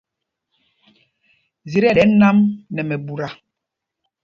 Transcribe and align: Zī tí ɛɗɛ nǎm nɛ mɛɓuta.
Zī 1.71 1.79
tí 1.81 1.87
ɛɗɛ 1.91 2.03
nǎm 2.07 2.37
nɛ 2.73 2.81
mɛɓuta. 2.89 3.27